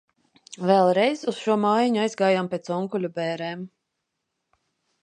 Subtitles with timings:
[0.69, 3.65] Vēl reiz uz šo mājiņu aizgājām pēc onkuļa bērēm.